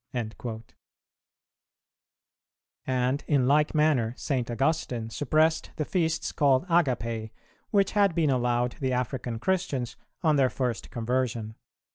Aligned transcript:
"[378:1] 0.15 0.63
And 2.87 3.23
in 3.27 3.47
like 3.47 3.75
manner 3.75 4.15
St. 4.17 4.49
Augustine 4.49 5.11
suppressed 5.11 5.69
the 5.75 5.85
feasts 5.85 6.31
called 6.31 6.65
Agapæ, 6.69 7.29
which 7.69 7.91
had 7.91 8.15
been 8.15 8.31
allowed 8.31 8.77
the 8.79 8.93
African 8.93 9.37
Christians 9.37 9.97
on 10.23 10.37
their 10.37 10.49
first 10.49 10.89
conversion. 10.89 11.53